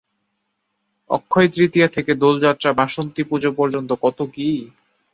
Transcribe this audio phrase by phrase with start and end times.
[1.09, 4.47] অক্ষয়তৃতীয়া থেকে দোলযাত্রা বাসন্তীপুজো পর্যন্ত কত কী।